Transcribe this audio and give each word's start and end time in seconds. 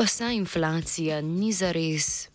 pa 0.00 0.06
sa 0.06 0.30
inflacija 0.32 1.20
ni 1.20 1.52
zares. 1.52 2.28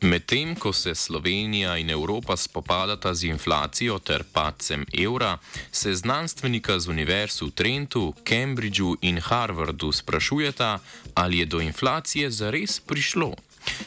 Medtem 0.00 0.54
ko 0.54 0.72
se 0.72 0.94
Slovenija 0.94 1.76
in 1.76 1.90
Evropa 1.90 2.36
spopadata 2.36 3.14
z 3.14 3.24
inflacijo 3.24 3.98
ter 3.98 4.22
padcem 4.32 4.86
evra, 4.92 5.38
se 5.72 5.94
znanstvenika 5.94 6.78
z 6.78 6.88
univerz 6.88 7.42
v 7.42 7.50
Trentu, 7.50 8.14
Cambridgeu 8.24 8.94
in 9.00 9.18
Harvardu 9.18 9.92
sprašujeta, 9.92 10.78
ali 11.14 11.38
je 11.38 11.46
do 11.46 11.60
inflacije 11.60 12.30
zares 12.30 12.80
prišlo. 12.80 13.34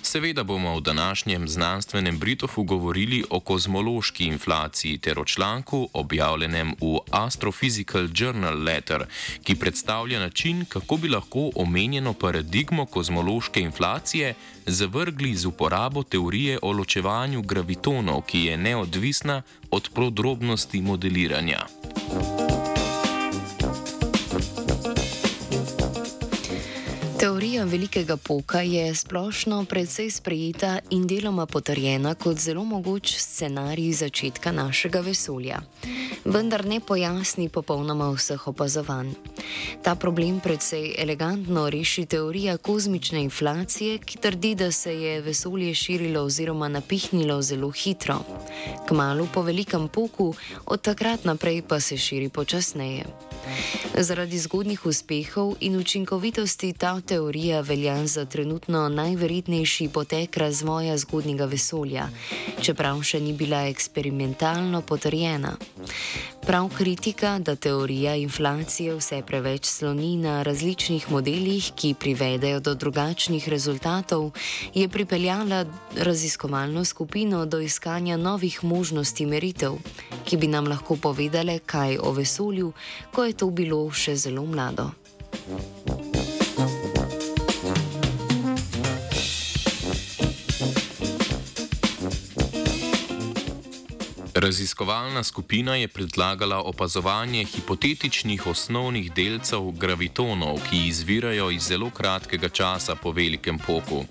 Seveda 0.02 0.44
bomo 0.44 0.77
v 0.77 0.81
današnjem 0.81 1.48
znanstvenem 1.48 2.20
Britofu 2.20 2.63
govorili 2.63 3.23
o 3.30 3.40
kozmološki 3.40 4.26
inflaciji 4.26 4.98
ter 4.98 5.20
o 5.20 5.26
članku 5.26 5.90
objavljenem 5.94 6.76
v 6.81 6.98
Astrophysical 7.12 8.09
Journal 8.16 8.63
Letter, 8.63 9.05
ki 9.44 9.55
predstavlja 9.55 10.20
način, 10.20 10.66
kako 10.66 10.98
bi 10.98 11.09
lahko 11.09 11.52
omenjeno 11.55 12.13
paradigmo 12.13 12.85
kozmološke 12.85 13.62
inflacije 13.62 14.34
zavrgli 14.66 15.35
z 15.35 15.45
uporabo 15.45 16.04
teorije 16.04 16.59
o 16.62 16.71
ločevanju 16.71 17.41
gravitonov, 17.41 18.21
ki 18.21 18.40
je 18.40 18.57
neodvisna 18.57 19.41
od 19.71 19.90
podrobnosti 19.94 20.82
modeliranja. 20.82 21.66
Teorija 27.20 27.57
velikega 27.66 28.18
poka 28.18 28.62
je 28.62 28.96
splošno 28.96 29.66
predvsej 29.66 30.12
sprejeta 30.12 30.80
in 30.90 31.08
deloma 31.08 31.46
potrjena 31.46 32.16
kot 32.16 32.38
zelo 32.38 32.64
mogoč 32.64 33.16
scenarij 33.18 33.94
začetka 33.94 34.52
našega 34.52 34.99
vesolja, 34.99 35.62
vendar 36.26 36.66
ne 36.66 36.80
pojasni 36.80 37.49
popolnoma 37.49 38.12
vseh 38.14 38.48
opazovanj. 38.48 39.14
Ta 39.84 39.96
problem 39.96 40.40
predvsej 40.40 40.96
elegantno 40.98 41.70
reši 41.70 42.05
teorija 42.05 42.58
kozmične 42.58 43.24
inflacije, 43.24 43.98
ki 43.98 44.18
trdi, 44.18 44.55
da 44.55 44.71
se 44.71 44.94
je 44.94 45.21
vesolje 45.21 45.74
širilo 45.74 46.21
oziroma 46.21 46.68
napihnilo 46.68 47.42
zelo 47.42 47.71
hitro. 47.71 48.20
Kmalo 48.88 49.27
po 49.34 49.42
velikem 49.42 49.88
poku, 49.88 50.34
od 50.66 50.82
takrat 50.82 51.26
naprej 51.26 51.62
pa 51.62 51.80
se 51.80 51.98
širi 51.98 52.30
počasneje. 52.30 53.05
Zaradi 53.98 54.40
zgodnih 54.40 54.86
uspehov 54.86 55.55
in 55.60 55.77
učinkovitosti 55.80 56.74
ta 56.74 57.02
teorija 57.02 57.46
velja 57.55 58.07
za 58.07 58.26
trenutno 58.26 58.90
najverjetnejši 58.90 59.90
potek 59.93 60.37
razvoja 60.37 60.98
zgodnjega 60.98 61.45
vesolja, 61.45 62.09
čeprav 62.62 62.99
še 63.01 63.20
ni 63.20 63.34
bila 63.34 63.63
eksperimentalno 63.71 64.81
potrjena. 64.81 65.56
Prav 66.47 66.69
kritika, 66.78 67.40
da 67.40 67.56
teorija 67.56 68.16
inflacije 68.16 68.95
vse 68.95 69.22
preveč 69.28 69.66
sloni 69.66 70.18
na 70.18 70.44
različnih 70.44 71.09
modelih, 71.12 71.72
ki 71.75 71.95
privedejo 72.00 72.59
do 72.59 72.75
drugačnih 72.75 73.50
rezultatov, 73.50 74.29
je 74.73 74.88
pripeljala 74.88 75.66
raziskovalno 75.95 76.85
skupino 76.85 77.45
do 77.45 77.59
iskanja 77.59 78.18
novih 78.18 78.63
možnosti 78.63 79.25
meritev, 79.25 79.79
ki 80.25 80.38
bi 80.38 80.47
nam 80.47 80.68
lahko 80.68 80.95
povedale 80.95 81.59
kaj 81.59 81.97
o 82.03 82.12
vesolju, 82.12 82.72
ko 83.12 83.23
je 83.23 83.34
to 83.34 83.50
bilo 83.50 83.84
še 83.91 84.16
zelo 84.16 84.45
mlado. 84.45 84.91
Raziskovalna 94.40 95.24
skupina 95.24 95.75
je 95.75 95.88
predlagala 95.88 96.58
opazovanje 96.62 97.46
hipotetičnih 97.46 98.48
osnovnih 98.48 99.14
delcev 99.14 99.72
gravitonov, 99.72 100.59
ki 100.70 100.84
izvirajo 100.88 101.50
iz 101.52 101.62
zelo 101.62 101.90
kratkega 101.90 102.50
časa 102.50 102.96
po 102.96 103.12
velikem 103.12 103.58
poku. 103.59 104.03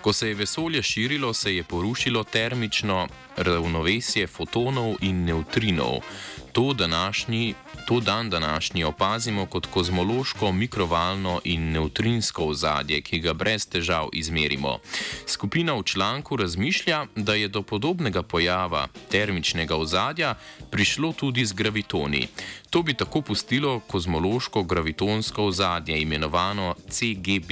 Ko 0.00 0.12
se 0.12 0.28
je 0.28 0.34
vesolje 0.34 0.82
širilo, 0.82 1.34
se 1.34 1.56
je 1.56 1.64
porušilo 1.64 2.24
termično 2.24 3.08
ravnovesje 3.36 4.26
fotonov 4.26 4.94
in 5.00 5.24
neutrinov. 5.24 6.00
To 6.56 6.72
današnji 6.72 7.54
to 7.86 8.00
dan 8.00 8.30
današnji 8.30 8.84
opazimo 8.84 9.46
kot 9.46 9.66
kozmološko, 9.66 10.52
mikrovalno 10.52 11.40
in 11.44 11.72
neutrinsko 11.72 12.44
ozadje, 12.44 13.00
ki 13.00 13.18
ga 13.18 13.32
brez 13.32 13.66
težav 13.66 14.08
izmerimo. 14.12 14.78
Skupina 15.26 15.74
v 15.74 15.82
članku 15.82 16.36
razmišlja, 16.36 17.06
da 17.16 17.34
je 17.34 17.48
do 17.48 17.62
podobnega 17.62 18.22
pojava 18.22 18.88
termičnega 19.10 19.76
ozadja 19.76 20.34
prišlo 20.70 21.12
tudi 21.12 21.46
z 21.46 21.52
gravitoni. 21.52 22.28
To 22.70 22.82
bi 22.82 22.94
tako 22.94 23.20
pustilo 23.20 23.80
kozmološko 23.80 24.62
gravitonsko 24.62 25.44
ozadje, 25.44 26.02
imenovano 26.02 26.74
CGB. 26.90 27.50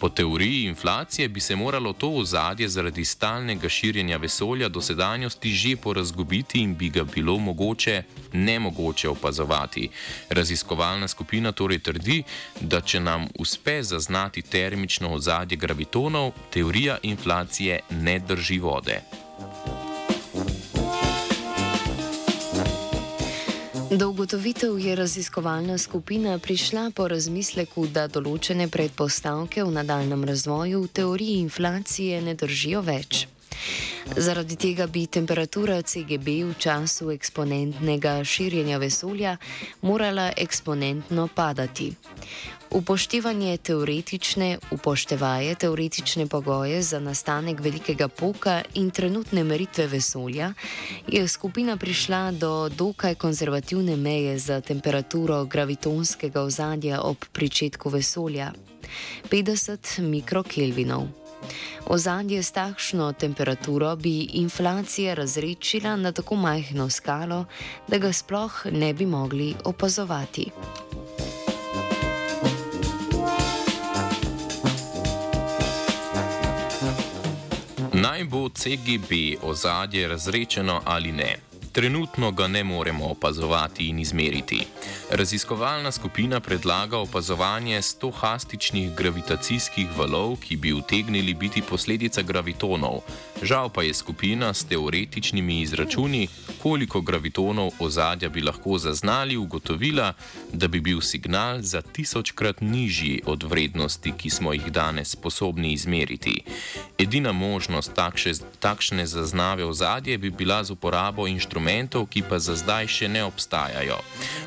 Po 0.00 0.08
teoriji 0.08 0.64
inflacije 0.64 1.28
bi 1.28 1.40
se 1.40 1.56
moralo 1.56 1.92
to 1.92 2.08
ozadje 2.08 2.68
zaradi 2.68 3.04
stalnega 3.04 3.68
širjenja 3.68 4.16
vesolja 4.16 4.68
do 4.68 4.80
sedanjosti 4.80 5.50
že 5.50 5.76
porazgubiti 5.76 6.58
in 6.58 6.76
bi 6.76 6.88
ga 6.88 7.04
bilo 7.04 7.38
mogoče 7.38 8.02
nemogoče 8.44 9.08
opazovati. 9.08 9.88
Raziskovalna 10.30 11.08
skupina 11.08 11.52
torej 11.52 11.78
trdi, 11.78 12.22
da 12.60 12.80
če 12.80 13.00
nam 13.00 13.28
uspe 13.38 13.82
zaznati 13.82 14.42
termično 14.42 15.14
ozadje 15.14 15.56
gravitonov, 15.56 16.32
teorija 16.52 16.98
inflacije 17.02 17.80
ne 17.90 18.18
drži 18.18 18.58
vode. 18.58 19.00
Do 23.90 24.08
ugotovitev 24.08 24.78
je 24.78 24.96
raziskovalna 24.96 25.78
skupina 25.78 26.38
prišla 26.38 26.90
po 26.94 27.06
razmisleku, 27.08 27.86
da 27.86 28.08
določene 28.10 28.66
predpostavke 28.68 29.62
v 29.62 29.70
nadaljem 29.72 30.24
razvoju 30.26 30.80
v 30.82 30.90
teoriji 30.98 31.36
inflacije 31.44 32.18
ne 32.20 32.34
držijo 32.34 32.82
več. 32.82 33.28
Zaradi 34.14 34.56
tega 34.56 34.86
bi 34.86 35.06
temperatura 35.06 35.82
CGB 35.82 36.44
v 36.46 36.54
času 36.58 37.10
eksponentnega 37.10 38.24
širjenja 38.24 38.78
vesolja 38.78 39.36
morala 39.82 40.30
eksponentno 40.36 41.28
padati. 41.34 41.90
Upoštevanje 42.70 43.56
teoretične, 43.56 44.58
upoštevaje 44.70 45.54
teoretične 45.54 46.26
pogoje 46.26 46.82
za 46.82 47.00
nastanek 47.00 47.60
velikega 47.60 48.08
poka 48.08 48.62
in 48.74 48.90
trenutne 48.90 49.44
meritve 49.44 49.86
vesolja, 49.86 50.52
je 51.08 51.28
skupina 51.28 51.76
prišla 51.76 52.30
do 52.30 52.68
dokaj 52.68 53.14
konzervativne 53.14 53.96
meje 53.96 54.38
za 54.38 54.60
temperaturo 54.60 55.44
gravitonskega 55.44 56.42
ozadja 56.42 57.02
ob 57.02 57.16
pričetku 57.32 57.90
vesolja- 57.90 58.52
50 59.30 59.98
mikrokelvinov. 59.98 61.25
Ozadje 61.86 62.42
s 62.42 62.52
takšno 62.52 63.12
temperaturo 63.12 63.96
bi 63.96 64.28
inflacija 64.32 65.14
razrečila 65.14 65.96
na 65.96 66.12
tako 66.12 66.34
majhno 66.34 66.90
skalo, 66.90 67.44
da 67.88 67.98
ga 67.98 68.12
sploh 68.12 68.66
ne 68.72 68.94
bi 68.94 69.06
mogli 69.06 69.54
opazovati. 69.64 70.50
Naj 77.92 78.24
bo 78.24 78.48
CGB 78.48 79.12
ozadje 79.42 80.08
razrečeno 80.08 80.80
ali 80.84 81.12
ne. 81.12 81.36
Trenutno 81.76 82.32
ga 82.32 82.48
ne 82.48 82.64
moremo 82.64 83.06
opazovati 83.06 83.88
in 83.88 83.98
izmeriti. 83.98 84.66
Raziskovalna 85.10 85.92
skupina 85.92 86.40
predlaga 86.40 86.98
opazovanje 86.98 87.82
stohastičnih 87.82 88.94
gravitacijskih 88.94 89.98
valov, 89.98 90.36
ki 90.36 90.56
bi 90.56 90.72
utegnili 90.72 91.34
biti 91.34 91.62
posledica 91.62 92.22
gravitonov. 92.22 93.00
Žal 93.42 93.68
pa 93.68 93.82
je 93.82 93.94
skupina 93.94 94.54
s 94.54 94.64
teoretičnimi 94.64 95.60
izračuni, 95.60 96.28
koliko 96.62 97.00
gravitonov 97.00 97.70
ozadja 97.78 98.28
bi 98.28 98.40
lahko 98.40 98.78
zaznali, 98.78 99.36
ugotovila, 99.36 100.12
da 100.52 100.68
bi 100.68 100.80
bil 100.80 101.00
signal 101.00 101.60
za 101.60 101.82
tisočkrat 101.82 102.60
nižji 102.60 103.22
od 103.26 103.42
vrednosti, 103.42 104.12
ki 104.18 104.30
smo 104.30 104.52
jih 104.52 104.72
danes 104.72 105.10
sposobni 105.10 105.72
izmeriti. 105.72 106.40
Edina 106.98 107.32
možnost 107.32 107.94
takše, 107.94 108.32
takšne 108.60 109.06
zaznave 109.06 109.64
ozadja 109.64 110.18
bi 110.18 110.30
bila 110.30 110.64
z 110.64 110.70
uporabo 110.70 111.26
inštrumentov, 111.26 111.65
ki 112.06 112.22
pa 112.28 112.38
za 112.38 112.54
zdaj 112.56 112.86
še 112.86 113.08
ne 113.08 113.24
obstajajo. 113.24 113.98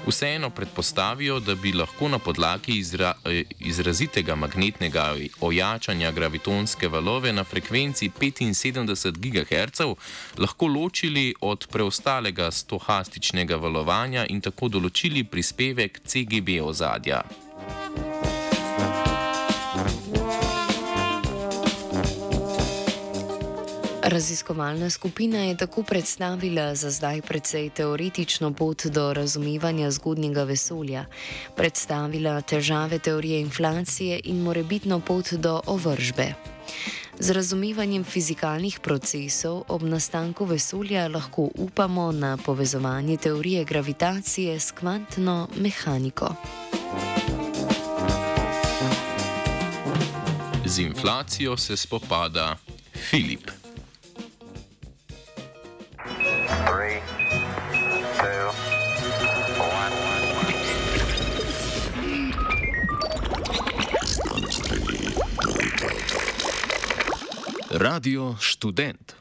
Vseeno 0.07 0.49
predpostavijo, 0.49 1.39
da 1.39 1.55
bi 1.55 1.73
lahko 1.73 2.07
na 2.07 2.19
podlagi 2.19 2.77
izra, 2.77 3.13
izrazitega 3.59 4.35
magnetnega 4.35 5.15
ojačanja 5.41 6.11
gravitonske 6.11 6.87
valove 6.87 7.33
na 7.33 7.43
frekvenci 7.43 8.09
75 8.09 9.19
GHz 9.19 9.81
lahko 10.37 10.67
ločili 10.67 11.33
od 11.41 11.67
preostalega 11.67 12.51
stohastičnega 12.51 13.55
valovanja 13.55 14.25
in 14.29 14.41
tako 14.41 14.69
določili 14.69 15.23
prispevek 15.23 16.01
CGB 16.05 16.61
ozadja. 16.63 17.23
Raziskovalna 24.09 24.89
skupina 24.89 25.37
je 25.37 25.57
tako 25.57 25.83
predstavila 25.83 26.75
za 26.75 26.89
zdaj 26.91 27.21
precej 27.21 27.69
teoretično 27.69 28.53
pot 28.53 28.85
do 28.85 29.13
razumevanja 29.13 29.91
zgodnjega 29.91 30.43
vesolja, 30.43 31.05
predstavila 31.55 32.41
težave 32.41 32.99
teorije 32.99 33.41
inflacije 33.41 34.21
in 34.23 34.41
morebitno 34.41 34.99
pot 34.99 35.33
do 35.33 35.61
ovržbe. 35.65 36.33
Z 37.19 37.29
razumevanjem 37.29 38.03
fizikalnih 38.03 38.79
procesov 38.79 39.63
ob 39.67 39.83
nastanku 39.83 40.45
vesolja 40.45 41.07
lahko 41.07 41.49
upamo 41.55 42.11
na 42.11 42.37
povezovanje 42.37 43.17
teorije 43.17 43.63
gravitacije 43.63 44.59
s 44.59 44.71
kvantno 44.71 45.47
mehaniko. 45.55 46.33
Z 50.65 50.79
inflacijo 50.79 51.57
se 51.57 51.77
spopada 51.77 52.55
Filip. 53.09 53.58
Radio 67.99 68.35
študent. 68.39 69.18